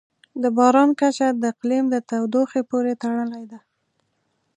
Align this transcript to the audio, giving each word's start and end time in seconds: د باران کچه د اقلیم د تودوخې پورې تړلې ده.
د 0.41 0.43
باران 0.57 0.89
کچه 0.99 1.27
د 1.41 1.43
اقلیم 1.53 1.85
د 1.89 1.95
تودوخې 2.09 2.61
پورې 2.69 2.93
تړلې 3.01 3.43
ده. 3.51 3.59